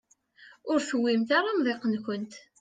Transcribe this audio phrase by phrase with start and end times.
[0.69, 2.33] Ur tewwimt ara amḍiq-nkent.